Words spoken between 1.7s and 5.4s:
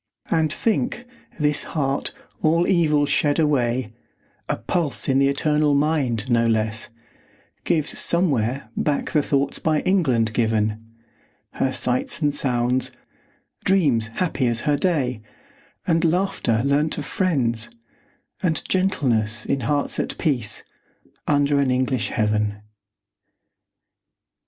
heart, all evil shed away, A pulse in the